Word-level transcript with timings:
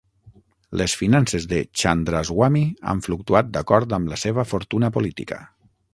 Les 0.79 0.93
finances 1.01 1.45
de 1.51 1.59
Chandraswami 1.81 2.63
han 2.93 3.03
fluctuat 3.09 3.55
d'acord 3.59 3.97
amb 3.99 4.13
la 4.15 4.19
seva 4.23 4.47
fortuna 4.55 4.91
política. 4.97 5.39